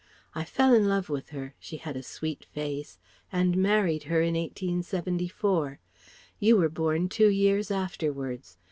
[0.33, 2.97] I fell in love with her she had a sweet face
[3.31, 5.77] and married her in 1874.
[6.39, 8.57] You were born two years afterwards.